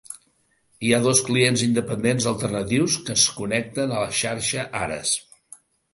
[0.87, 5.13] Hi ha dos clients independents alternatius que es connecten a la xarxa Ares.